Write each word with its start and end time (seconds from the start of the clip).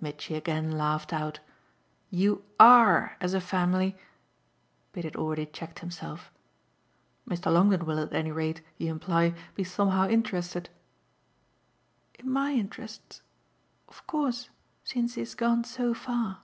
Mitchy 0.00 0.34
again 0.34 0.70
laughed 0.70 1.12
out. 1.12 1.40
"You 2.08 2.42
ARE, 2.58 3.18
as 3.20 3.34
a 3.34 3.38
family!" 3.42 3.98
But 4.94 5.02
he 5.02 5.08
had 5.08 5.14
already 5.16 5.44
checked 5.44 5.80
himself. 5.80 6.32
"Mr. 7.28 7.52
Longdon 7.52 7.84
will 7.84 7.98
at 7.98 8.14
any 8.14 8.32
rate, 8.32 8.62
you 8.78 8.90
imply, 8.90 9.34
be 9.54 9.62
somehow 9.62 10.08
interested" 10.08 10.70
"In 12.18 12.30
MY 12.30 12.54
interests? 12.54 13.20
Of 13.86 14.06
course 14.06 14.48
since 14.84 15.16
he 15.16 15.20
has 15.20 15.34
gone 15.34 15.64
so 15.64 15.92
far. 15.92 16.38